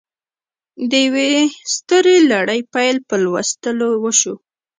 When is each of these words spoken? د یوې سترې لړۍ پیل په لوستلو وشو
د 0.91 0.93
یوې 1.05 1.29
سترې 1.73 2.17
لړۍ 2.31 2.61
پیل 2.73 2.97
په 3.09 3.15
لوستلو 3.23 3.87
وشو 4.03 4.35